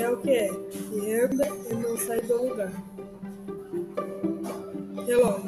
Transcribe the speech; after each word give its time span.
é 0.00 0.10
o 0.10 0.16
que 0.16 0.30
é, 0.30 0.48
que 0.48 1.14
anda 1.14 1.46
e 1.70 1.74
não 1.74 1.96
sai 1.96 2.20
do 2.22 2.48
lugar. 2.48 2.72
Até 4.98 5.16
logo. 5.16 5.42